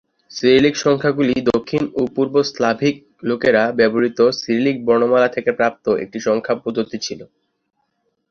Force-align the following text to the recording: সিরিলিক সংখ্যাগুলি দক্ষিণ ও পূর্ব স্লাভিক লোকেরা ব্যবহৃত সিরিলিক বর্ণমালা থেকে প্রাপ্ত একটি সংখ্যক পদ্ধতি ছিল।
সিরিলিক 0.31 0.75
সংখ্যাগুলি 0.77 1.35
দক্ষিণ 1.51 1.83
ও 1.95 2.11
পূর্ব 2.15 2.35
স্লাভিক 2.49 2.95
লোকেরা 3.23 3.63
ব্যবহৃত 3.79 4.19
সিরিলিক 4.39 4.77
বর্ণমালা 4.85 5.29
থেকে 5.31 5.51
প্রাপ্ত 5.51 5.85
একটি 6.03 6.19
সংখ্যক 6.27 6.57
পদ্ধতি 6.65 6.97
ছিল। 6.97 7.19